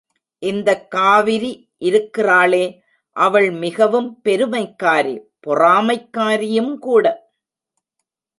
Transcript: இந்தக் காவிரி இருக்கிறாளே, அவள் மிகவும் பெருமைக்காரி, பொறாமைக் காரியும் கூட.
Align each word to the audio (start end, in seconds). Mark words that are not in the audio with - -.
இந்தக் 0.39 0.91
காவிரி 0.91 1.69
இருக்கிறாளே, 1.79 2.79
அவள் 3.11 3.51
மிகவும் 3.51 4.21
பெருமைக்காரி, 4.23 5.21
பொறாமைக் 5.39 6.09
காரியும் 6.11 6.79
கூட. 6.79 7.31